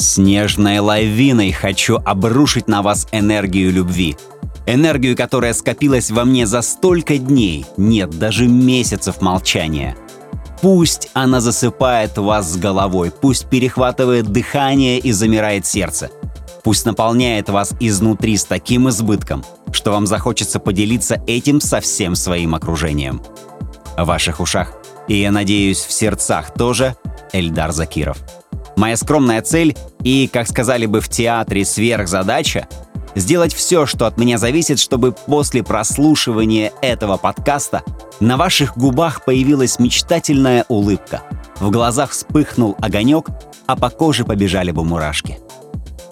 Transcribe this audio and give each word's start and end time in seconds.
Снежной 0.00 0.78
лавиной 0.78 1.52
хочу 1.52 1.98
обрушить 2.02 2.68
на 2.68 2.80
вас 2.80 3.06
энергию 3.12 3.70
любви. 3.70 4.16
Энергию, 4.64 5.14
которая 5.14 5.52
скопилась 5.52 6.10
во 6.10 6.24
мне 6.24 6.46
за 6.46 6.62
столько 6.62 7.18
дней, 7.18 7.66
нет, 7.76 8.18
даже 8.18 8.46
месяцев 8.48 9.20
молчания. 9.20 9.98
Пусть 10.62 11.10
она 11.12 11.42
засыпает 11.42 12.16
вас 12.16 12.50
с 12.50 12.56
головой, 12.56 13.10
пусть 13.10 13.50
перехватывает 13.50 14.28
дыхание 14.28 14.98
и 14.98 15.12
замирает 15.12 15.66
сердце. 15.66 16.10
Пусть 16.64 16.86
наполняет 16.86 17.50
вас 17.50 17.74
изнутри 17.78 18.38
с 18.38 18.44
таким 18.44 18.88
избытком, 18.88 19.44
что 19.70 19.92
вам 19.92 20.06
захочется 20.06 20.60
поделиться 20.60 21.22
этим 21.26 21.60
со 21.60 21.80
всем 21.80 22.14
своим 22.14 22.54
окружением. 22.54 23.20
В 23.98 24.04
ваших 24.06 24.40
ушах 24.40 24.72
и, 25.08 25.20
я 25.20 25.30
надеюсь, 25.30 25.80
в 25.80 25.92
сердцах 25.92 26.54
тоже 26.54 26.96
Эльдар 27.34 27.72
Закиров. 27.72 28.16
Моя 28.76 28.96
скромная 28.96 29.42
цель 29.42 29.76
и, 30.02 30.28
как 30.32 30.48
сказали 30.48 30.86
бы 30.86 31.00
в 31.00 31.08
театре, 31.08 31.64
сверхзадача— 31.64 32.68
сделать 33.14 33.54
все, 33.54 33.86
что 33.86 34.06
от 34.06 34.18
меня 34.18 34.38
зависит, 34.38 34.78
чтобы 34.78 35.12
после 35.12 35.62
прослушивания 35.62 36.72
этого 36.82 37.16
подкаста 37.16 37.82
на 38.20 38.36
ваших 38.36 38.76
губах 38.76 39.24
появилась 39.24 39.78
мечтательная 39.78 40.64
улыбка, 40.68 41.22
в 41.58 41.70
глазах 41.70 42.10
вспыхнул 42.10 42.76
огонек, 42.80 43.28
а 43.66 43.76
по 43.76 43.90
коже 43.90 44.24
побежали 44.24 44.70
бы 44.70 44.84
мурашки. 44.84 45.38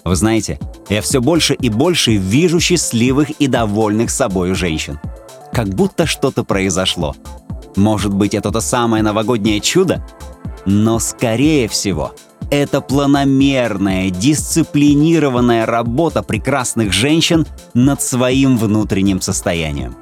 Вы 0.03 0.15
знаете, 0.15 0.59
я 0.89 1.01
все 1.01 1.21
больше 1.21 1.53
и 1.53 1.69
больше 1.69 2.15
вижу 2.15 2.59
счастливых 2.59 3.31
и 3.31 3.47
довольных 3.47 4.09
собой 4.09 4.53
женщин. 4.53 4.99
Как 5.51 5.69
будто 5.69 6.05
что-то 6.05 6.43
произошло. 6.43 7.15
Может 7.75 8.13
быть, 8.13 8.33
это 8.33 8.51
то 8.51 8.61
самое 8.61 9.03
новогоднее 9.03 9.59
чудо? 9.59 10.05
Но, 10.71 10.99
скорее 10.99 11.67
всего, 11.67 12.13
это 12.51 12.79
планомерная, 12.79 14.11
дисциплинированная 14.11 15.65
работа 15.65 16.21
прекрасных 16.21 16.93
женщин 16.93 17.47
над 17.73 18.03
своим 18.03 18.55
внутренним 18.55 19.19
состоянием. 19.19 19.97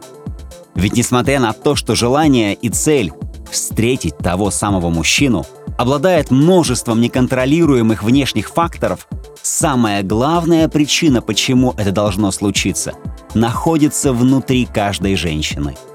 Ведь 0.75 0.97
несмотря 0.97 1.39
на 1.39 1.53
то, 1.53 1.77
что 1.77 1.95
желание 1.95 2.53
и 2.53 2.67
цель 2.67 3.13
встретить 3.49 4.17
того 4.17 4.51
самого 4.51 4.89
мужчину 4.89 5.45
обладает 5.77 6.31
множеством 6.31 6.99
неконтролируемых 6.99 8.03
внешних 8.03 8.49
факторов, 8.49 9.07
самая 9.41 10.03
главная 10.03 10.67
причина, 10.67 11.21
почему 11.21 11.75
это 11.77 11.93
должно 11.93 12.29
случиться, 12.31 12.91
находится 13.33 14.11
внутри 14.11 14.65
каждой 14.65 15.15
женщины– 15.15 15.77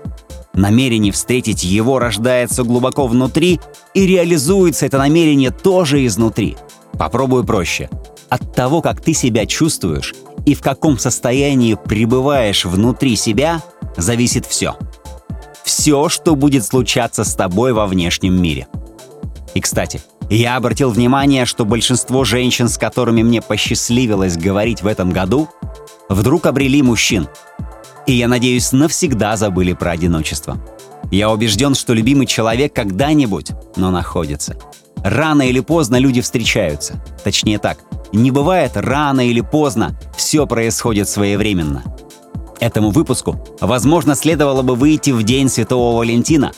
Намерение 0.55 1.13
встретить 1.13 1.63
его 1.63 1.99
рождается 1.99 2.63
глубоко 2.63 3.07
внутри, 3.07 3.59
и 3.95 4.07
реализуется 4.07 4.87
это 4.87 4.99
намерение 4.99 5.51
тоже 5.51 6.05
изнутри. 6.07 6.57
Попробую 6.99 7.45
проще. 7.45 7.89
От 8.29 8.55
того, 8.55 8.83
как 8.83 9.01
ты 9.01 9.15
себя 9.15 9.47
чувствуешь 9.47 10.15
и 10.45 10.55
в 10.55 10.61
каком 10.61 10.99
состоянии 10.99 11.75
пребываешь 11.75 12.65
внутри 12.65 13.17
себя, 13.17 13.63
зависит 13.97 14.47
все. 14.47 14.77
Все, 15.65 16.09
что 16.09 16.35
будет 16.35 16.65
случаться 16.65 17.25
с 17.25 17.35
тобой 17.35 17.73
во 17.73 17.87
внешнем 17.87 18.41
мире. 18.41 18.67
И, 19.55 19.61
кстати, 19.61 20.03
я 20.29 20.57
обратил 20.57 20.91
внимание, 20.91 21.45
что 21.47 21.65
большинство 21.65 22.25
женщин, 22.25 22.69
с 22.69 22.79
которыми 22.79 23.23
мне 23.23 23.43
посчастливилось 23.43 24.37
говорить 24.37 24.83
в 24.83 24.87
этом 24.87 25.11
году, 25.11 25.49
вдруг 26.09 26.47
обрели 26.47 26.83
мужчин, 26.83 27.29
и, 28.07 28.13
я 28.13 28.29
надеюсь, 28.29 28.73
навсегда 28.73 29.37
забыли 29.37 29.73
про 29.73 29.93
одиночество. 29.93 30.59
Я 31.11 31.31
убежден, 31.31 31.75
что 31.75 31.93
любимый 31.93 32.27
человек 32.27 32.73
когда-нибудь, 32.73 33.51
но 33.77 33.91
находится. 33.91 34.57
Рано 35.05 35.43
или 35.43 35.61
поздно 35.61 35.97
люди 35.97 36.21
встречаются. 36.21 37.03
Точнее 37.25 37.59
так, 37.59 37.79
не 38.13 38.31
бывает 38.31 38.73
рано 38.75 39.27
или 39.27 39.41
поздно, 39.41 39.99
все 40.17 40.47
происходит 40.47 41.09
своевременно. 41.09 41.83
Этому 42.61 42.91
выпуску, 42.91 43.45
возможно, 43.61 44.15
следовало 44.15 44.63
бы 44.63 44.77
выйти 44.77 45.11
в 45.11 45.23
День 45.25 45.49
Святого 45.49 45.99
Валентина, 45.99 46.53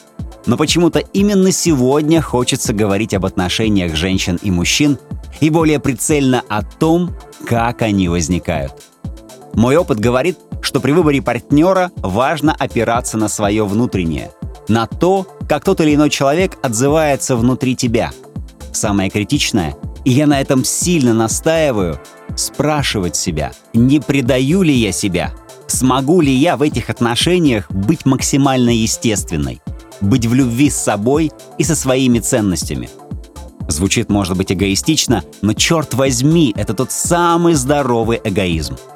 но 0.46 0.56
почему-то 0.58 0.98
именно 0.98 1.50
сегодня 1.50 2.20
хочется 2.20 2.74
говорить 2.74 3.14
об 3.14 3.24
отношениях 3.24 3.96
женщин 3.96 4.38
и 4.42 4.50
мужчин 4.50 4.98
и 5.40 5.48
более 5.48 5.80
прицельно 5.80 6.42
о 6.48 6.62
том, 6.62 7.16
как 7.46 7.80
они 7.82 8.08
возникают. 8.08 8.93
Мой 9.54 9.76
опыт 9.76 10.00
говорит, 10.00 10.38
что 10.62 10.80
при 10.80 10.92
выборе 10.92 11.22
партнера 11.22 11.92
важно 11.96 12.54
опираться 12.54 13.16
на 13.16 13.28
свое 13.28 13.64
внутреннее, 13.64 14.32
на 14.68 14.86
то, 14.86 15.26
как 15.48 15.64
тот 15.64 15.80
или 15.80 15.94
иной 15.94 16.10
человек 16.10 16.58
отзывается 16.62 17.36
внутри 17.36 17.76
тебя. 17.76 18.12
Самое 18.72 19.10
критичное, 19.10 19.76
и 20.04 20.10
я 20.10 20.26
на 20.26 20.40
этом 20.40 20.64
сильно 20.64 21.14
настаиваю, 21.14 22.00
спрашивать 22.36 23.14
себя, 23.14 23.52
не 23.72 24.00
предаю 24.00 24.62
ли 24.62 24.74
я 24.74 24.90
себя, 24.90 25.32
смогу 25.68 26.20
ли 26.20 26.32
я 26.32 26.56
в 26.56 26.62
этих 26.62 26.90
отношениях 26.90 27.70
быть 27.70 28.04
максимально 28.04 28.70
естественной, 28.70 29.62
быть 30.00 30.26
в 30.26 30.34
любви 30.34 30.68
с 30.68 30.76
собой 30.76 31.30
и 31.58 31.64
со 31.64 31.76
своими 31.76 32.18
ценностями. 32.18 32.90
Звучит, 33.68 34.10
может 34.10 34.36
быть, 34.36 34.52
эгоистично, 34.52 35.22
но 35.42 35.52
черт 35.54 35.94
возьми, 35.94 36.52
это 36.56 36.74
тот 36.74 36.90
самый 36.90 37.54
здоровый 37.54 38.20
эгоизм– 38.24 38.76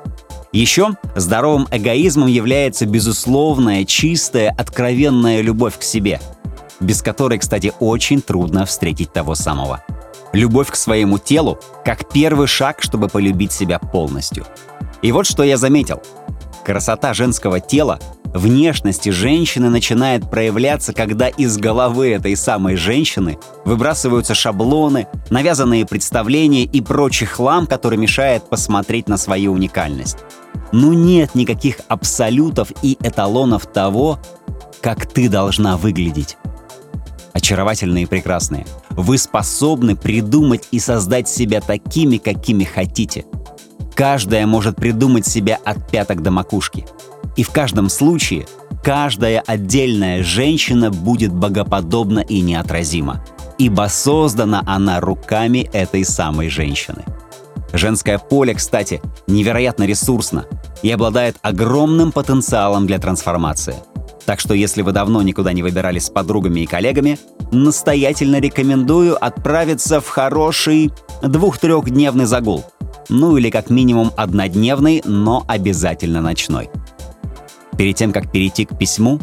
еще 0.53 0.97
здоровым 1.15 1.69
эгоизмом 1.71 2.29
является 2.29 2.87
безусловная, 2.87 3.85
чистая, 3.85 4.55
откровенная 4.57 5.41
любовь 5.41 5.79
к 5.79 5.83
себе, 5.83 6.21
без 6.81 7.03
которой, 7.03 7.39
кстати, 7.39 7.73
очень 7.81 8.23
трудно 8.23 8.65
встретить 8.65 9.13
того 9.13 9.35
самого. 9.35 9.85
Любовь 10.33 10.71
к 10.71 10.77
своему 10.77 11.19
телу 11.19 11.59
как 11.85 12.11
первый 12.11 12.47
шаг, 12.47 12.83
чтобы 12.83 13.09
полюбить 13.09 13.53
себя 13.53 13.79
полностью. 13.79 14.47
И 15.03 15.13
вот 15.13 15.27
что 15.27 15.43
я 15.43 15.57
заметил. 15.57 16.03
Красота 16.65 17.15
женского 17.15 17.61
тела, 17.61 17.99
внешности 18.35 19.11
женщины 19.11 19.71
начинает 19.71 20.31
проявляться, 20.31 20.93
когда 20.93 21.29
из 21.29 21.57
головы 21.57 22.11
этой 22.11 22.37
самой 22.37 22.77
женщины 22.77 23.39
выбрасываются 23.65 24.35
шаблоны, 24.35 25.07
навязанные 25.31 25.87
представления 25.87 26.65
и 26.65 26.81
прочий 26.81 27.27
хлам, 27.27 27.67
который 27.67 27.99
мешает 27.99 28.49
посмотреть 28.49 29.09
на 29.09 29.17
свою 29.17 29.53
уникальность. 29.53 30.19
Ну 30.73 30.93
нет 30.93 31.35
никаких 31.35 31.81
абсолютов 31.89 32.73
и 32.83 32.99
эталонов 33.03 33.67
того, 33.67 34.19
как 34.81 35.07
ты 35.07 35.29
должна 35.29 35.77
выглядеть. 35.77 36.37
Очаровательные 37.33 38.05
и 38.05 38.07
прекрасные. 38.07 38.67
Вы 38.91 39.17
способны 39.17 39.97
придумать 39.97 40.69
и 40.71 40.81
создать 40.81 41.29
себя 41.29 41.61
такими, 41.61 42.17
какими 42.19 42.65
хотите. 42.65 43.25
Каждая 43.95 44.47
может 44.47 44.77
придумать 44.77 45.27
себя 45.27 45.59
от 45.65 45.91
пяток 45.91 46.23
до 46.23 46.31
макушки. 46.31 46.87
И 47.39 47.45
в 47.45 47.51
каждом 47.51 47.89
случае 47.89 48.49
каждая 48.83 49.41
отдельная 49.47 50.25
женщина 50.25 50.91
будет 50.91 51.33
богоподобна 51.33 52.19
и 52.19 52.41
неотразима, 52.41 53.25
ибо 53.59 53.87
создана 53.89 54.61
она 54.67 54.99
руками 54.99 55.71
этой 55.73 56.05
самой 56.05 56.49
женщины. 56.49 57.05
Женское 57.73 58.19
поле, 58.19 58.55
кстати, 58.55 59.01
невероятно 59.29 59.85
ресурсно 59.85 60.47
и 60.83 60.91
обладает 60.91 61.37
огромным 61.43 62.11
потенциалом 62.11 62.89
для 62.89 62.99
трансформации. 62.99 63.77
Так 64.27 64.41
что 64.41 64.53
если 64.53 64.83
вы 64.83 64.91
давно 64.91 65.23
никуда 65.23 65.53
не 65.53 65.63
выбирались 65.63 66.07
с 66.07 66.11
подругами 66.11 66.61
и 66.61 66.67
коллегами, 66.67 67.21
настоятельно 67.53 68.41
рекомендую 68.41 69.17
отправиться 69.25 70.01
в 70.01 70.09
хороший 70.09 70.91
двух-трехдневный 71.23 72.25
загул. 72.25 72.65
Ну 73.09 73.37
или 73.37 73.51
как 73.51 73.71
минимум 73.71 74.11
однодневный, 74.17 75.03
но 75.05 75.45
обязательно 75.47 76.21
ночной. 76.21 76.69
Перед 77.79 77.97
тем, 77.97 78.13
как 78.13 78.31
перейти 78.31 78.67
к 78.67 78.77
письму, 78.77 79.19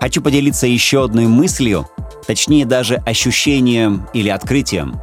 хочу 0.00 0.20
поделиться 0.20 0.66
еще 0.66 1.04
одной 1.04 1.26
мыслью, 1.26 1.88
точнее 2.26 2.66
даже 2.66 2.96
ощущением 2.96 4.06
или 4.12 4.28
открытием, 4.28 5.00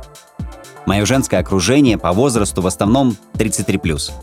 Мое 0.88 1.06
женское 1.06 1.42
окружение 1.42 1.98
по 1.98 2.14
возрасту 2.14 2.62
в 2.62 2.68
основном 2.68 3.18
33+. 3.34 4.14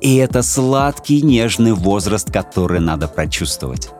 И 0.00 0.16
это 0.16 0.42
сладкий, 0.42 1.22
нежный 1.22 1.74
возраст, 1.74 2.32
который 2.32 2.80
надо 2.80 3.06
прочувствовать. 3.06 3.90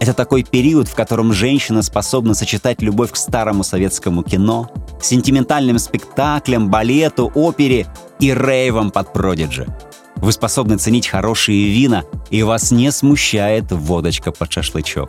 Это 0.00 0.12
такой 0.12 0.42
период, 0.42 0.88
в 0.88 0.96
котором 0.96 1.32
женщина 1.32 1.82
способна 1.82 2.34
сочетать 2.34 2.82
любовь 2.82 3.12
к 3.12 3.16
старому 3.16 3.62
советскому 3.62 4.24
кино, 4.24 4.72
сентиментальным 5.00 5.78
спектаклям, 5.78 6.68
балету, 6.68 7.30
опере 7.32 7.86
и 8.18 8.34
рейвам 8.34 8.90
под 8.90 9.12
продиджи. 9.12 9.68
Вы 10.26 10.32
способны 10.32 10.76
ценить 10.76 11.06
хорошие 11.06 11.70
вина, 11.70 12.02
и 12.30 12.42
вас 12.42 12.72
не 12.72 12.90
смущает 12.90 13.70
водочка 13.70 14.32
под 14.32 14.50
шашлычок. 14.50 15.08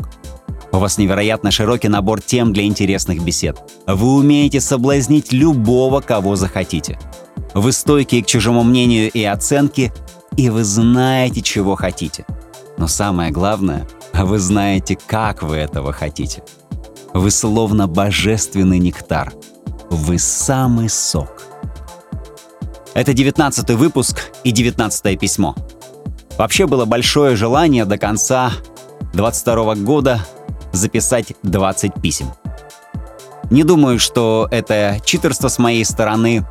У 0.72 0.78
вас 0.78 1.00
невероятно 1.00 1.50
широкий 1.50 1.88
набор 1.88 2.22
тем 2.22 2.54
для 2.54 2.66
интересных 2.66 3.24
бесед. 3.24 3.58
Вы 3.88 4.14
умеете 4.14 4.62
соблазнить 4.62 5.34
любого, 5.34 6.02
кого 6.02 6.36
захотите. 6.36 7.00
Вы 7.56 7.72
стойкие 7.72 8.24
к 8.24 8.28
чужому 8.28 8.62
мнению 8.62 9.10
и 9.10 9.24
оценке, 9.24 9.92
и 10.36 10.52
вы 10.52 10.64
знаете, 10.64 11.42
чего 11.42 11.74
хотите. 11.74 12.28
Но 12.78 12.88
самое 12.88 13.32
главное, 13.32 13.88
вы 14.14 14.38
знаете, 14.38 15.00
как 15.08 15.42
вы 15.42 15.56
этого 15.56 15.94
хотите. 15.94 16.44
Вы 17.16 17.32
словно 17.32 17.88
божественный 17.88 18.78
нектар. 18.78 19.34
Вы 19.90 20.20
самый 20.20 20.90
сок. 20.90 21.37
Это 22.98 23.14
19 23.14 23.70
выпуск 23.76 24.32
и 24.44 24.50
19 24.50 25.20
письмо. 25.20 25.56
Вообще 26.36 26.66
было 26.66 26.86
большое 26.86 27.36
желание 27.36 27.86
до 27.86 28.00
конца 28.00 28.54
22 29.14 29.76
года 29.76 30.26
записать 30.72 31.34
20 31.44 32.02
писем. 32.02 32.32
Не 33.52 33.64
думаю, 33.64 34.00
что 34.00 34.48
это 34.50 35.00
читерство 35.06 35.48
с 35.48 35.60
моей 35.60 35.86
стороны, 35.86 36.44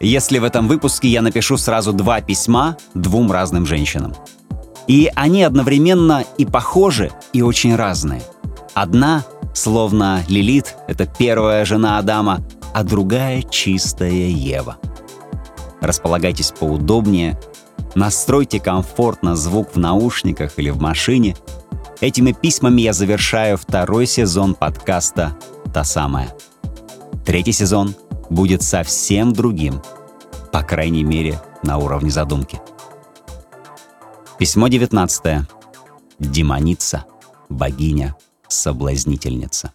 если 0.00 0.38
в 0.38 0.44
этом 0.44 0.68
выпуске 0.68 1.08
я 1.08 1.20
напишу 1.20 1.58
сразу 1.58 1.92
два 1.92 2.22
письма 2.22 2.78
двум 2.94 3.30
разным 3.30 3.66
женщинам. 3.66 4.14
И 4.86 5.10
они 5.14 5.42
одновременно 5.42 6.24
и 6.38 6.46
похожи, 6.46 7.12
и 7.34 7.42
очень 7.42 7.76
разные. 7.76 8.22
Одна, 8.72 9.22
словно 9.52 10.24
Лилит, 10.28 10.76
это 10.86 11.04
первая 11.04 11.66
жена 11.66 11.98
Адама, 11.98 12.40
а 12.72 12.84
другая 12.84 13.42
чистая 13.42 14.28
Ева. 14.28 14.78
Располагайтесь 15.80 16.52
поудобнее, 16.52 17.38
настройте 17.94 18.60
комфортно 18.60 19.36
звук 19.36 19.74
в 19.74 19.78
наушниках 19.78 20.58
или 20.58 20.70
в 20.70 20.80
машине. 20.80 21.36
Этими 22.00 22.32
письмами 22.32 22.82
я 22.82 22.92
завершаю 22.92 23.56
второй 23.56 24.06
сезон 24.06 24.54
подкаста 24.54 25.36
«Та 25.72 25.84
самая». 25.84 26.34
Третий 27.24 27.52
сезон 27.52 27.94
будет 28.30 28.62
совсем 28.62 29.32
другим, 29.32 29.82
по 30.52 30.62
крайней 30.62 31.04
мере, 31.04 31.40
на 31.62 31.78
уровне 31.78 32.10
задумки. 32.10 32.60
Письмо 34.38 34.68
19. 34.68 35.46
Демоница, 36.18 37.04
богиня, 37.48 38.16
соблазнительница. 38.48 39.72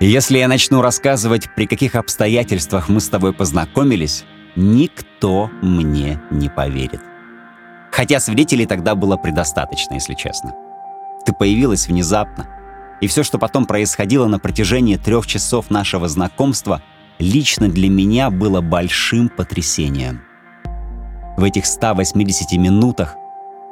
Если 0.00 0.38
я 0.38 0.48
начну 0.48 0.82
рассказывать, 0.82 1.48
при 1.54 1.66
каких 1.66 1.94
обстоятельствах 1.94 2.88
мы 2.88 3.00
с 3.00 3.08
тобой 3.08 3.32
познакомились, 3.32 4.24
никто 4.56 5.50
мне 5.62 6.20
не 6.30 6.48
поверит. 6.48 7.00
Хотя 7.90 8.20
свидетелей 8.20 8.66
тогда 8.66 8.94
было 8.94 9.16
предостаточно, 9.16 9.94
если 9.94 10.14
честно. 10.14 10.54
Ты 11.24 11.32
появилась 11.32 11.86
внезапно, 11.86 12.48
и 13.00 13.06
все, 13.06 13.22
что 13.22 13.38
потом 13.38 13.66
происходило 13.66 14.26
на 14.26 14.38
протяжении 14.38 14.96
трех 14.96 15.26
часов 15.26 15.70
нашего 15.70 16.08
знакомства, 16.08 16.82
лично 17.18 17.68
для 17.68 17.88
меня 17.88 18.30
было 18.30 18.60
большим 18.60 19.28
потрясением— 19.28 20.22
в 21.36 21.42
этих 21.42 21.66
180 21.66 22.52
минутах 22.58 23.16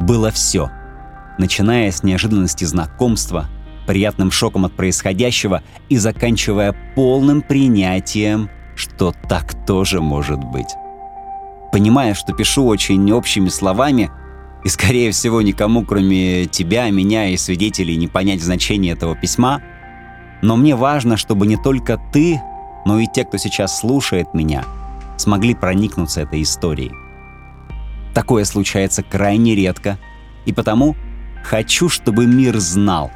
было 0.00 0.32
все, 0.32 0.69
начиная 1.38 1.92
с 1.92 2.02
неожиданности 2.02 2.64
знакомства, 2.64 3.46
приятным 3.87 4.31
шоком 4.31 4.64
от 4.64 4.73
происходящего 4.73 5.62
и 5.88 5.96
заканчивая 5.96 6.75
полным 6.94 7.43
принятием, 7.43 8.50
что 8.75 9.12
так 9.29 9.67
тоже 9.67 10.00
может 10.00 10.38
быть. 10.38 10.75
Понимая, 11.73 12.14
что 12.14 12.32
пишу 12.32 12.67
очень 12.67 13.11
общими 13.12 13.49
словами, 13.49 14.11
и, 14.64 14.69
скорее 14.69 15.11
всего, 15.11 15.43
никому, 15.43 15.84
кроме 15.84 16.46
тебя, 16.46 16.88
меня 16.90 17.29
и 17.29 17.37
свидетелей, 17.37 17.96
не 17.96 18.06
понять 18.06 18.40
значение 18.40 18.93
этого 18.93 19.17
письма, 19.17 19.61
но 20.40 20.56
мне 20.56 20.76
важно, 20.76 21.17
чтобы 21.17 21.46
не 21.46 21.56
только 21.56 21.99
ты, 22.12 22.40
но 22.84 22.99
и 22.99 23.06
те, 23.06 23.25
кто 23.25 23.38
сейчас 23.38 23.79
слушает 23.79 24.34
меня, 24.34 24.64
смогли 25.17 25.55
проникнуться 25.55 26.20
этой 26.20 26.43
историей. 26.43 26.93
Такое 28.14 28.44
случается 28.44 29.02
крайне 29.02 29.55
редко, 29.55 29.99
и 30.44 30.52
потому 30.52 30.96
хочу, 31.43 31.88
чтобы 31.88 32.26
мир 32.26 32.58
знал. 32.58 33.11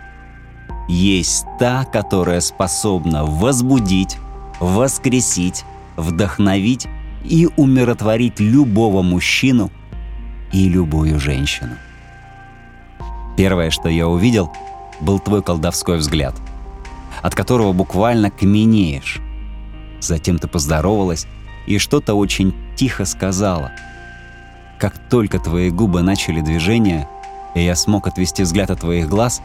Есть 0.89 1.47
та, 1.59 1.85
которая 1.85 2.41
способна 2.41 3.25
возбудить, 3.25 4.19
воскресить, 4.61 5.65
вдохновить 5.97 6.87
и 7.25 7.49
умиротворить 7.57 8.39
любого 8.39 9.03
мужчину 9.03 9.71
и 10.53 10.69
любую 10.69 11.19
женщину. 11.19 11.75
Первое, 13.37 13.71
что 13.71 13.89
я 13.89 14.07
увидел, 14.09 14.53
был 15.01 15.19
твой 15.19 15.43
колдовской 15.43 15.99
взгляд, 15.99 16.35
от 17.23 17.35
которого 17.35 17.73
буквально 17.73 18.31
каменеешь. 18.31 19.21
Затем 20.01 20.39
ты 20.39 20.47
поздоровалась 20.47 21.27
и 21.67 21.79
что-то 21.79 22.15
очень 22.15 22.55
тихо 22.77 23.05
сказала— 23.05 23.73
как 24.79 24.99
только 25.09 25.39
твои 25.39 25.71
губы 25.71 26.03
начали 26.03 26.41
движение, 26.41 27.09
и 27.55 27.63
я 27.63 27.75
смог 27.75 28.07
отвести 28.07 28.43
взгляд 28.43 28.71
от 28.71 28.81
твоих 28.81 29.09
глаз 29.09 29.41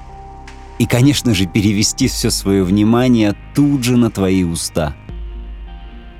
и, 0.81 0.85
конечно 0.87 1.35
же, 1.35 1.45
перевести 1.45 2.07
все 2.07 2.31
свое 2.31 2.63
внимание 2.63 3.35
тут 3.53 3.83
же 3.83 3.97
на 3.97 4.09
твои 4.09 4.43
уста. 4.43 4.95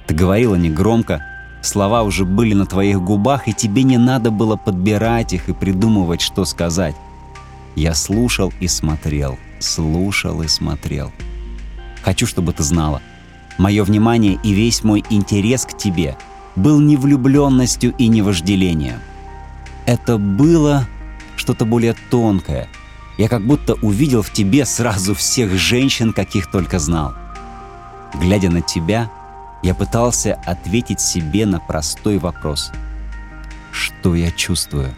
Ты 0.05 0.13
говорила 0.13 0.53
негромко, 0.53 1.25
слова 1.63 2.03
уже 2.03 2.25
были 2.25 2.53
на 2.53 2.67
твоих 2.67 3.01
губах, 3.01 3.47
и 3.47 3.53
тебе 3.53 3.81
не 3.81 3.97
надо 3.97 4.29
было 4.29 4.57
подбирать 4.57 5.33
их 5.33 5.49
и 5.49 5.53
придумывать, 5.53 6.21
что 6.21 6.45
сказать. 6.45 6.95
Я 7.75 7.95
слушал 7.95 8.53
и 8.59 8.67
смотрел, 8.67 9.39
слушал 9.57 10.43
и 10.43 10.47
смотрел. 10.47 11.11
Хочу, 12.03 12.27
чтобы 12.27 12.53
ты 12.53 12.61
знала. 12.61 13.01
Мое 13.57 13.83
внимание 13.83 14.37
и 14.43 14.53
весь 14.53 14.83
мой 14.83 15.03
интерес 15.09 15.65
к 15.65 15.75
тебе— 15.75 16.15
был 16.55 16.79
не 16.79 16.97
влюбленностью 16.97 17.93
и 17.97 18.09
не 18.09 18.21
вожделением. 18.21 18.99
Это 19.85 20.17
было 20.17 20.85
что-то 21.35 21.65
более 21.65 21.95
тонкое. 22.09 22.67
Я 23.21 23.29
как 23.29 23.45
будто 23.45 23.75
увидел 23.83 24.23
в 24.23 24.31
тебе 24.31 24.65
сразу 24.65 25.13
всех 25.13 25.53
женщин, 25.53 26.11
каких 26.11 26.49
только 26.49 26.79
знал. 26.79 27.13
Глядя 28.15 28.49
на 28.49 28.61
тебя, 28.61 29.11
я 29.61 29.75
пытался 29.75 30.41
ответить 30.43 30.99
себе 30.99 31.45
на 31.45 31.59
простой 31.59 32.17
вопрос. 32.17 32.71
Что 33.71 34.15
я 34.15 34.31
чувствую? 34.31 34.95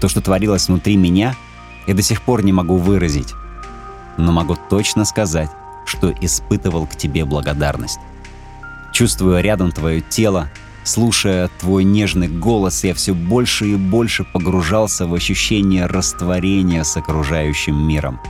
То, 0.00 0.08
что 0.08 0.20
творилось 0.20 0.68
внутри 0.68 0.96
меня, 0.96 1.34
я 1.88 1.94
до 1.94 2.02
сих 2.02 2.22
пор 2.22 2.44
не 2.44 2.52
могу 2.52 2.76
выразить. 2.76 3.34
Но 4.16 4.30
могу 4.30 4.56
точно 4.70 5.04
сказать, 5.04 5.50
что 5.86 6.12
испытывал 6.12 6.86
к 6.86 6.94
тебе 6.94 7.24
благодарность. 7.24 7.98
Чувствуя 8.92 9.40
рядом 9.40 9.72
твое 9.72 10.02
тело, 10.02 10.48
слушая 10.88 11.50
твой 11.60 11.84
нежный 11.84 12.28
голос, 12.28 12.82
я 12.84 12.94
все 12.94 13.14
больше 13.14 13.66
и 13.68 13.76
больше 13.76 14.24
погружался 14.24 15.06
в 15.06 15.14
ощущение 15.14 15.86
растворения 15.86 16.82
с 16.82 16.96
окружающим 16.96 17.76
миром. 17.76 18.20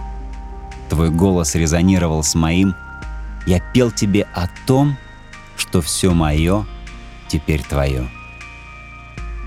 Твой 0.91 1.11
голос 1.11 1.55
резонировал 1.55 2.23
с 2.23 2.35
моим. 2.35 2.75
Я 3.47 3.61
пел 3.61 3.91
тебе 3.91 4.27
о 4.35 4.49
том, 4.67 4.97
что 5.57 5.81
все 5.81 6.13
мое 6.13 6.67
теперь 7.29 7.63
твое. 7.63 8.09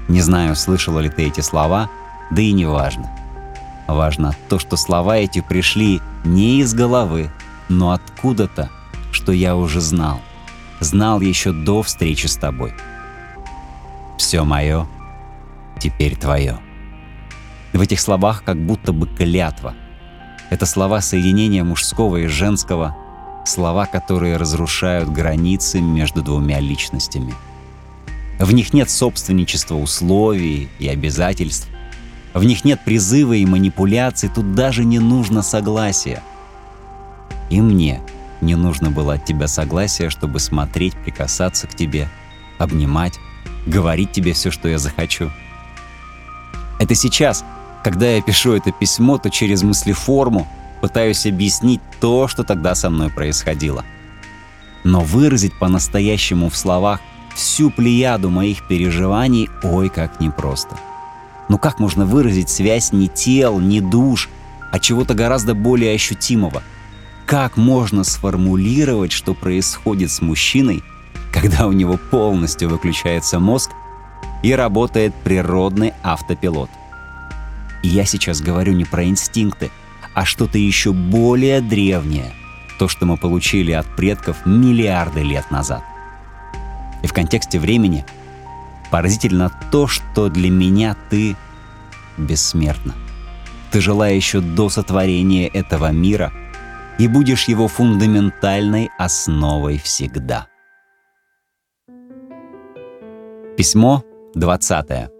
Не 0.07 0.21
знаю, 0.21 0.55
слышала 0.55 0.99
ли 0.99 1.09
ты 1.09 1.27
эти 1.27 1.41
слова, 1.41 1.89
да 2.31 2.41
и 2.41 2.51
не 2.51 2.65
важно. 2.65 3.09
Важно 3.87 4.35
то, 4.49 4.57
что 4.57 4.77
слова 4.77 5.17
эти 5.17 5.41
пришли 5.41 6.01
не 6.23 6.61
из 6.61 6.73
головы, 6.73 7.29
но 7.69 7.91
откуда-то, 7.91 8.69
что 9.11 9.31
я 9.31 9.55
уже 9.55 9.81
знал 9.81 10.21
знал 10.81 11.21
еще 11.21 11.53
до 11.53 11.81
встречи 11.83 12.25
с 12.27 12.35
тобой. 12.35 12.73
Все 14.31 14.45
мое 14.45 14.87
теперь 15.77 16.15
твое. 16.15 16.57
В 17.73 17.81
этих 17.81 17.99
словах 17.99 18.45
как 18.45 18.65
будто 18.65 18.93
бы 18.93 19.05
клятва. 19.05 19.75
Это 20.49 20.65
слова 20.65 21.01
соединения 21.01 21.65
мужского 21.65 22.15
и 22.15 22.27
женского, 22.27 22.95
слова, 23.45 23.87
которые 23.87 24.37
разрушают 24.37 25.09
границы 25.09 25.81
между 25.81 26.21
двумя 26.21 26.61
личностями. 26.61 27.33
В 28.39 28.53
них 28.53 28.73
нет 28.73 28.89
собственничества 28.89 29.75
условий 29.75 30.69
и 30.79 30.87
обязательств. 30.87 31.67
В 32.33 32.45
них 32.45 32.63
нет 32.63 32.79
призыва 32.85 33.33
и 33.33 33.45
манипуляций, 33.45 34.29
тут 34.33 34.55
даже 34.55 34.85
не 34.85 34.99
нужно 34.99 35.41
согласия. 35.41 36.23
И 37.49 37.59
мне— 37.59 37.99
не 38.39 38.55
нужно 38.55 38.91
было 38.91 39.15
от 39.15 39.25
тебя 39.25 39.49
согласия, 39.49 40.09
чтобы 40.09 40.39
смотреть, 40.39 40.95
прикасаться 40.95 41.67
к 41.67 41.75
тебе, 41.75 42.07
обнимать, 42.59 43.19
говорить 43.65 44.11
тебе 44.11 44.33
все, 44.33 44.51
что 44.51 44.67
я 44.67 44.77
захочу. 44.77 45.29
Это 46.79 46.95
сейчас, 46.95 47.43
когда 47.83 48.09
я 48.09 48.21
пишу 48.21 48.53
это 48.53 48.71
письмо, 48.71 49.17
то 49.17 49.29
через 49.29 49.63
мыслеформу 49.63 50.47
пытаюсь 50.81 51.25
объяснить 51.25 51.81
то, 51.99 52.27
что 52.27 52.43
тогда 52.43 52.75
со 52.75 52.89
мной 52.89 53.09
происходило. 53.09 53.85
Но 54.83 55.01
выразить 55.01 55.57
по-настоящему 55.59 56.49
в 56.49 56.57
словах 56.57 56.99
всю 57.35 57.69
плеяду 57.69 58.29
моих 58.29 58.67
переживаний 58.67 59.49
ой 59.63 59.89
как 59.89 60.19
непросто. 60.19 60.75
Ну 61.49 61.57
как 61.57 61.79
можно 61.79 62.05
выразить 62.05 62.49
связь 62.49 62.91
не 62.91 63.07
тел, 63.07 63.59
не 63.59 63.79
душ, 63.79 64.29
а 64.71 64.79
чего-то 64.79 65.13
гораздо 65.13 65.53
более 65.53 65.93
ощутимого— 65.93 66.63
как 67.31 67.55
можно 67.55 68.03
сформулировать, 68.03 69.13
что 69.13 69.33
происходит 69.33 70.11
с 70.11 70.19
мужчиной, 70.21 70.83
когда 71.41 71.65
у 71.65 71.71
него 71.71 71.97
полностью 71.97 72.69
выключается 72.69 73.39
мозг 73.39 73.71
и 74.43 74.53
работает 74.53 75.13
природный 75.23 75.93
автопилот. 76.03 76.69
И 77.81 77.87
я 77.87 78.05
сейчас 78.05 78.41
говорю 78.41 78.73
не 78.73 78.85
про 78.85 79.05
инстинкты, 79.05 79.71
а 80.13 80.23
что-то 80.23 80.59
еще 80.59 80.93
более 80.93 81.61
древнее, 81.61 82.31
то, 82.77 82.87
что 82.87 83.07
мы 83.07 83.17
получили 83.17 83.71
от 83.71 83.87
предков 83.95 84.45
миллиарды 84.45 85.23
лет 85.23 85.49
назад. 85.49 85.81
И 87.01 87.07
в 87.07 87.13
контексте 87.13 87.59
времени 87.59 88.05
поразительно 88.91 89.51
то, 89.71 89.87
что 89.87 90.29
для 90.29 90.51
меня 90.51 90.95
ты 91.09 91.35
бессмертна. 92.17 92.93
Ты 93.71 93.81
жила 93.81 94.09
еще 94.09 94.41
до 94.41 94.69
сотворения 94.69 95.47
этого 95.47 95.91
мира 95.91 96.31
и 96.99 97.07
будешь 97.07 97.45
его 97.45 97.67
фундаментальной 97.67 98.91
основой 98.99 99.79
всегда. 99.79 100.50
Письмо 103.61 104.03
20. 104.33 105.11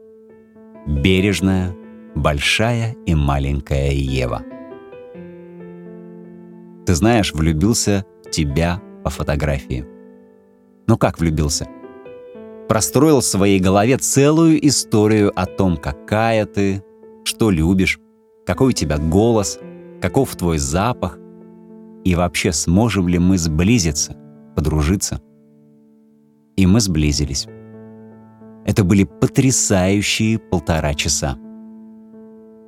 Бережная, 0.87 1.75
большая 2.15 2.95
и 3.05 3.13
маленькая 3.13 3.91
Ева. 3.91 4.41
Ты 6.87 6.95
знаешь, 6.95 7.35
влюбился 7.35 8.03
в 8.25 8.31
тебя 8.31 8.81
по 9.03 9.11
фотографии. 9.11 9.85
Ну 10.87 10.97
как 10.97 11.19
влюбился? 11.19 11.67
Простроил 12.67 13.19
в 13.19 13.25
своей 13.25 13.59
голове 13.59 13.97
целую 13.97 14.67
историю 14.67 15.31
о 15.39 15.45
том, 15.45 15.77
какая 15.77 16.47
ты, 16.47 16.83
что 17.23 17.51
любишь, 17.51 17.99
какой 18.47 18.69
у 18.69 18.71
тебя 18.71 18.97
голос, 18.97 19.59
каков 20.01 20.35
твой 20.35 20.57
запах, 20.57 21.19
и 22.03 22.15
вообще 22.15 22.53
сможем 22.53 23.07
ли 23.07 23.19
мы 23.19 23.37
сблизиться, 23.37 24.17
подружиться. 24.55 25.21
И 26.55 26.65
мы 26.65 26.79
сблизились. 26.79 27.47
Это 28.65 28.83
были 28.83 29.03
потрясающие 29.03 30.39
полтора 30.39 30.93
часа. 30.93 31.37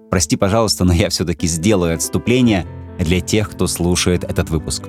Прости, 0.10 0.38
пожалуйста, 0.38 0.86
но 0.86 0.94
я 0.94 1.10
все-таки 1.10 1.48
сделаю 1.48 1.96
отступление 1.96 2.66
для 3.00 3.20
тех, 3.20 3.50
кто 3.50 3.68
слушает 3.68 4.24
этот 4.24 4.50
выпуск. 4.50 4.84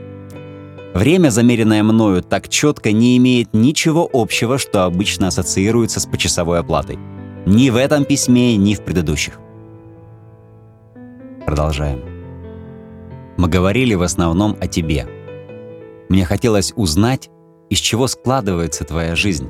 Время, 0.95 1.31
замеренное 1.31 1.83
мною 1.83 2.23
так 2.23 2.49
четко, 2.49 2.93
не 2.93 3.17
имеет 3.17 3.53
ничего 3.53 4.09
общего, 4.13 4.59
что 4.59 4.85
обычно 4.85 5.29
ассоциируется 5.29 5.99
с 5.99 6.07
почасовой 6.07 6.61
оплатой. 6.61 6.99
Ни 7.47 7.71
в 7.71 7.77
этом 7.77 8.05
письме, 8.05 8.57
ни 8.57 8.75
в 8.75 8.83
предыдущих. 8.83 9.41
Продолжаем. 11.47 12.01
Мы 13.37 13.49
говорили 13.49 13.95
в 13.95 14.03
основном 14.03 14.57
о 14.61 14.69
тебе. 14.69 15.07
Мне 16.09 16.25
хотелось 16.25 16.73
узнать, 16.77 17.29
из 17.71 17.79
чего 17.79 18.07
складывается 18.07 18.85
твоя 18.85 19.17
жизнь, 19.17 19.49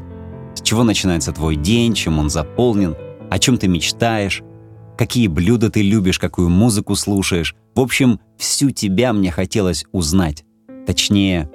чего 0.64 0.82
начинается 0.82 1.32
твой 1.32 1.56
день, 1.56 1.94
чем 1.94 2.18
он 2.18 2.30
заполнен, 2.30 2.96
о 3.30 3.38
чем 3.38 3.58
ты 3.58 3.68
мечтаешь, 3.68 4.42
какие 4.96 5.28
блюда 5.28 5.70
ты 5.70 5.82
любишь, 5.82 6.18
какую 6.18 6.48
музыку 6.48 6.96
слушаешь. 6.96 7.54
В 7.74 7.80
общем, 7.80 8.18
всю 8.38 8.70
тебя 8.70 9.12
мне 9.12 9.30
хотелось 9.30 9.84
узнать. 9.92 10.44
Точнее, 10.86 11.50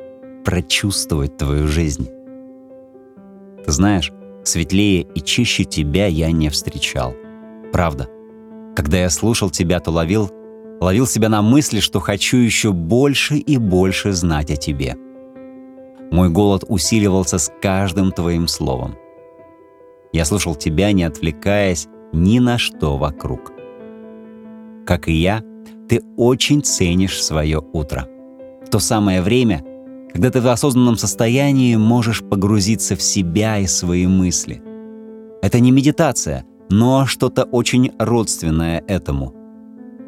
прочувствовать 0.45 1.37
твою 1.37 1.67
жизнь. 1.67 2.07
Ты 3.65 3.71
знаешь, 3.71 4.11
светлее 4.43 5.01
и 5.01 5.21
чище 5.21 5.63
тебя 5.63 6.07
я 6.07 6.31
не 6.31 6.49
встречал. 6.49 7.13
Правда. 7.71 8.07
Когда 8.75 8.97
я 8.97 9.09
слушал 9.09 9.49
тебя, 9.49 9.79
то 9.79 9.91
ловил, 9.91 10.31
ловил 10.79 11.05
себя 11.05 11.29
на 11.29 11.41
мысли, 11.41 11.79
что 11.79 11.99
хочу 11.99 12.37
еще 12.37 12.71
больше 12.71 13.37
и 13.37 13.57
больше 13.57 14.13
знать 14.13 14.51
о 14.51 14.55
тебе. 14.55 14.95
Мой 16.11 16.29
голод 16.29 16.63
усиливался 16.67 17.37
с 17.37 17.51
каждым 17.61 18.11
твоим 18.11 18.47
словом. 18.47 18.95
Я 20.11 20.25
слушал 20.25 20.55
тебя, 20.55 20.91
не 20.91 21.03
отвлекаясь 21.03 21.87
ни 22.13 22.39
на 22.39 22.57
что 22.57 22.97
вокруг. 22.97 23.51
Как 24.85 25.07
и 25.07 25.13
я, 25.13 25.43
ты 25.87 26.01
очень 26.17 26.63
ценишь 26.63 27.21
свое 27.21 27.63
утро— 27.73 28.07
то 28.69 28.79
самое 28.79 29.21
время, 29.21 29.63
когда 30.13 30.29
ты 30.29 30.41
в 30.41 30.47
осознанном 30.47 30.95
состоянии 30.95 31.75
можешь 31.75 32.23
погрузиться 32.23 32.95
в 32.95 33.01
себя 33.01 33.57
и 33.57 33.65
свои 33.65 34.05
мысли. 34.07 34.61
Это 35.41 35.59
не 35.59 35.71
медитация, 35.71 36.45
но 36.69 37.05
что-то 37.05 37.43
очень 37.45 37.91
родственное 37.97 38.83
этому. 38.87 39.33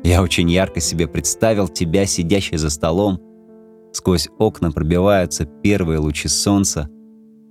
Я 0.03 0.21
очень 0.21 0.49
ярко 0.49 0.79
себе 0.79 1.07
представил 1.07 1.67
тебя, 1.67 2.05
сидящей 2.05 2.57
за 2.57 2.69
столом. 2.69 3.19
Сквозь 3.91 4.29
окна 4.37 4.71
пробиваются 4.71 5.45
первые 5.45 5.99
лучи 5.99 6.27
солнца. 6.27 6.89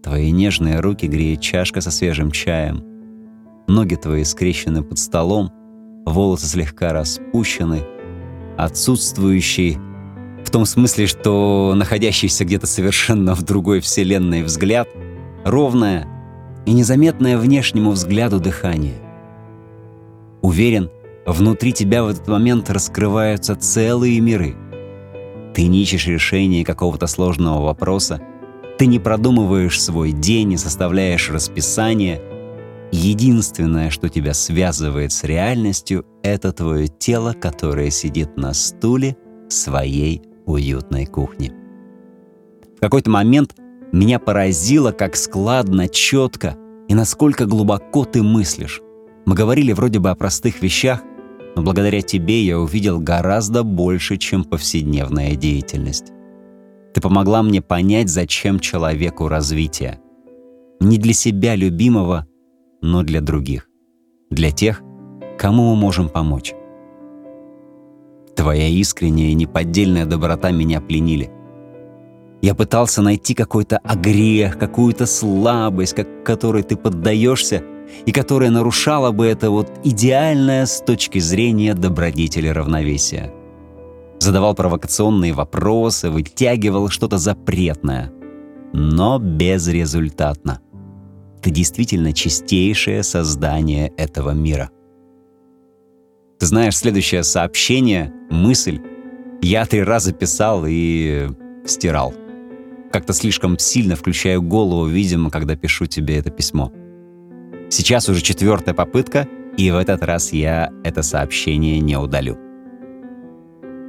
Твои 0.02 0.30
нежные 0.30 0.80
руки 0.80 1.06
греет 1.06 1.40
чашка 1.40 1.80
со 1.80 1.90
свежим 1.90 2.30
чаем. 2.30 2.82
Ноги 3.68 3.94
твои 3.94 4.24
скрещены 4.24 4.82
под 4.82 4.98
столом, 4.98 5.52
волосы 6.06 6.46
слегка 6.46 6.92
распущены. 6.92 7.82
Отсутствующий 8.56 9.78
в 10.44 10.50
том 10.50 10.64
смысле, 10.64 11.06
что 11.06 11.74
находящийся 11.76 12.44
где-то 12.44 12.66
совершенно 12.66 13.34
в 13.34 13.42
другой 13.42 13.80
вселенной 13.80 14.42
взгляд, 14.42 14.88
ровное 15.44 16.08
и 16.66 16.72
незаметное 16.72 17.38
внешнему 17.38 17.92
взгляду 17.92 18.40
дыхание. 18.40 18.98
Уверен, 20.42 20.90
внутри 21.26 21.72
тебя 21.72 22.02
в 22.02 22.08
этот 22.08 22.26
момент 22.26 22.70
раскрываются 22.70 23.54
целые 23.54 24.18
миры. 24.20 24.56
Ты 25.54 25.66
не 25.66 25.82
ищешь 25.82 26.06
решения 26.06 26.64
какого-то 26.64 27.06
сложного 27.06 27.62
вопроса, 27.62 28.20
ты 28.78 28.86
не 28.86 28.98
продумываешь 28.98 29.80
свой 29.80 30.12
день, 30.12 30.48
не 30.48 30.56
составляешь 30.56 31.30
расписание. 31.30 32.22
Единственное, 32.92 33.90
что 33.90 34.08
тебя 34.08 34.32
связывает 34.32 35.12
с 35.12 35.22
реальностью, 35.24 36.06
это 36.22 36.52
твое 36.52 36.88
тело, 36.88 37.34
которое 37.34 37.90
сидит 37.90 38.36
на 38.36 38.54
стуле 38.54 39.16
своей 39.50 40.22
уютной 40.46 41.04
кухни. 41.04 41.52
В 42.76 42.80
какой-то 42.80 43.10
момент 43.10 43.54
меня 43.92 44.18
поразило, 44.18 44.92
как 44.92 45.14
складно, 45.16 45.88
четко 45.88 46.56
и 46.88 46.94
насколько 46.94 47.44
глубоко 47.44 48.06
ты 48.06 48.22
мыслишь. 48.22 48.80
Мы 49.26 49.34
говорили 49.34 49.72
вроде 49.72 49.98
бы 49.98 50.08
о 50.08 50.14
простых 50.14 50.62
вещах, 50.62 51.02
но 51.56 51.62
благодаря 51.62 52.02
тебе 52.02 52.42
я 52.42 52.58
увидел 52.58 53.00
гораздо 53.00 53.62
больше, 53.62 54.16
чем 54.16 54.44
повседневная 54.44 55.36
деятельность. 55.36 56.12
Ты 56.94 57.00
помогла 57.00 57.42
мне 57.42 57.62
понять, 57.62 58.08
зачем 58.08 58.58
человеку 58.60 59.28
развитие. 59.28 60.00
Не 60.80 60.98
для 60.98 61.12
себя 61.12 61.54
любимого, 61.54 62.26
но 62.82 63.02
для 63.02 63.20
других. 63.20 63.68
Для 64.30 64.50
тех, 64.50 64.82
кому 65.38 65.74
мы 65.74 65.76
можем 65.80 66.08
помочь. 66.08 66.54
Твоя 68.34 68.68
искренняя 68.68 69.30
и 69.30 69.34
неподдельная 69.34 70.06
доброта 70.06 70.50
меня 70.50 70.80
пленили. 70.80 71.30
Я 72.42 72.54
пытался 72.54 73.02
найти 73.02 73.34
какой-то 73.34 73.78
огрех, 73.78 74.58
какую-то 74.58 75.04
слабость, 75.04 75.94
как, 75.94 76.24
которой 76.24 76.62
ты 76.62 76.76
поддаешься, 76.76 77.62
и 78.06 78.12
которая 78.12 78.50
нарушала 78.50 79.10
бы 79.10 79.26
это 79.26 79.50
вот 79.50 79.70
идеальное 79.84 80.66
с 80.66 80.80
точки 80.80 81.18
зрения 81.18 81.74
добродетели 81.74 82.48
равновесия. 82.48 83.32
Задавал 84.18 84.54
провокационные 84.54 85.32
вопросы, 85.32 86.10
вытягивал 86.10 86.88
что-то 86.88 87.18
запретное. 87.18 88.12
Но 88.72 89.18
безрезультатно. 89.18 90.60
Ты 91.42 91.50
действительно 91.50 92.12
чистейшее 92.12 93.02
создание 93.02 93.88
этого 93.96 94.30
мира. 94.30 94.70
Ты 96.38 96.46
знаешь, 96.46 96.76
следующее 96.76 97.22
сообщение, 97.22 98.12
мысль, 98.30 98.80
я 99.42 99.64
три 99.64 99.82
раза 99.82 100.12
писал 100.12 100.64
и 100.66 101.28
стирал. 101.64 102.14
Как-то 102.92 103.12
слишком 103.12 103.58
сильно 103.58 103.96
включаю 103.96 104.42
голову, 104.42 104.86
видимо, 104.86 105.30
когда 105.30 105.56
пишу 105.56 105.86
тебе 105.86 106.18
это 106.18 106.30
письмо. 106.30 106.72
Сейчас 107.70 108.08
уже 108.08 108.20
четвертая 108.20 108.74
попытка, 108.74 109.26
и 109.56 109.70
в 109.70 109.76
этот 109.76 110.02
раз 110.02 110.32
я 110.32 110.70
это 110.84 111.02
сообщение 111.02 111.80
не 111.80 111.96
удалю. 111.96 112.38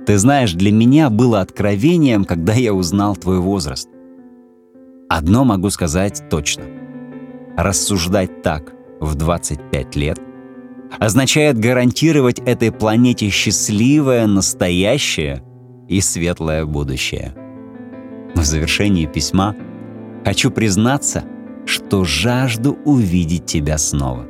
Ты 0.05 0.17
знаешь, 0.17 0.53
для 0.53 0.71
меня 0.71 1.09
было 1.09 1.41
откровением, 1.41 2.25
когда 2.25 2.53
я 2.53 2.73
узнал 2.73 3.15
твой 3.15 3.39
возраст. 3.39 3.89
Одно 5.09 5.43
могу 5.43 5.69
сказать 5.69 6.23
точно. 6.29 6.63
Рассуждать 7.57 8.41
так 8.41 8.71
в 9.00 9.15
25 9.15 9.95
лет— 9.95 10.19
означает 11.00 11.57
гарантировать 11.57 12.39
этой 12.39 12.71
планете 12.71 13.29
счастливое, 13.29 14.27
настоящее 14.27 15.43
и 15.88 16.01
светлое 16.01 16.65
будущее. 16.65 17.35
В 18.35 18.43
завершении 18.43 19.05
письма 19.05 19.55
хочу 20.25 20.51
признаться, 20.51 21.23
что 21.71 22.03
жажду 22.03 22.77
увидеть 22.83 23.45
тебя 23.45 23.77
снова. 23.77 24.27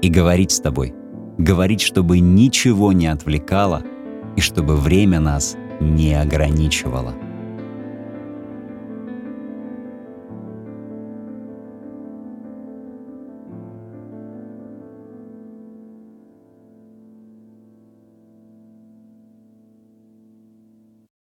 И 0.00 0.08
говорить 0.08 0.52
с 0.52 0.60
тобой, 0.60 0.94
говорить, 1.36 1.82
чтобы 1.82 2.18
ничего 2.18 2.92
не 2.92 3.08
отвлекало 3.08 3.82
и 4.36 4.40
чтобы 4.40 4.74
время 4.76 5.20
нас 5.20 5.54
не 5.80 6.14
ограничивало. 6.14 7.14